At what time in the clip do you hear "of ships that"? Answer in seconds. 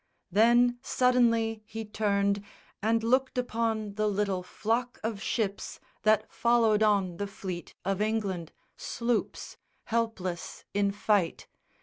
5.03-6.25